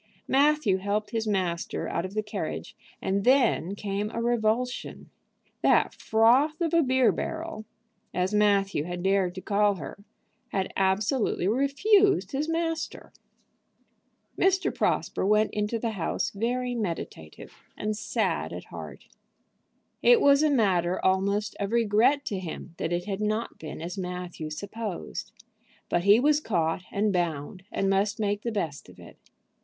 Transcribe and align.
Matthew 0.27 0.77
helped 0.77 1.11
his 1.11 1.27
master 1.27 1.87
out 1.87 2.05
of 2.05 2.15
the 2.15 2.23
carriage, 2.23 2.75
and 3.03 3.23
then 3.23 3.75
came 3.75 4.09
a 4.09 4.19
revulsion. 4.19 5.11
That 5.61 5.93
"froth 5.93 6.59
of 6.59 6.73
a 6.73 6.81
beer 6.81 7.11
barrel," 7.11 7.65
as 8.11 8.33
Matthew 8.33 8.85
had 8.85 9.03
dared 9.03 9.35
to 9.35 9.41
call 9.41 9.75
her, 9.75 10.03
had 10.47 10.73
absolutely 10.75 11.47
refused 11.47 12.31
his 12.31 12.49
master. 12.49 13.13
Mr. 14.35 14.73
Prosper 14.73 15.23
went 15.23 15.51
into 15.51 15.77
the 15.77 15.91
house 15.91 16.31
very 16.31 16.73
meditative, 16.73 17.53
and 17.77 17.95
sad 17.95 18.51
at 18.51 18.63
heart. 18.63 19.07
It 20.01 20.19
was 20.19 20.41
a 20.41 20.49
matter 20.49 20.99
almost 21.05 21.55
of 21.59 21.71
regret 21.71 22.25
to 22.25 22.39
him 22.39 22.73
that 22.79 22.91
it 22.91 23.05
had 23.05 23.21
not 23.21 23.59
been 23.59 23.83
as 23.83 23.99
Matthew 23.99 24.49
supposed. 24.49 25.31
But 25.89 26.05
he 26.05 26.19
was 26.19 26.39
caught 26.39 26.85
and 26.91 27.13
bound, 27.13 27.65
and 27.71 27.87
must 27.87 28.19
make 28.19 28.41
the 28.41 28.51
best 28.51 28.89
of 28.89 28.97
it. 28.99 29.19